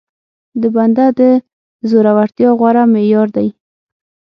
[0.61, 1.21] د بنده د
[1.89, 3.47] زورورتيا غوره معيار دی.